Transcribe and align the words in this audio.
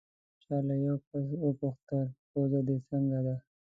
چا 0.43 0.55
له 0.67 0.75
یو 0.87 0.95
کس 1.07 1.27
وپوښتل: 1.43 2.07
پوزه 2.31 2.59
دې 2.67 2.77
څنګه 2.89 3.19
ده؟ 3.25 3.35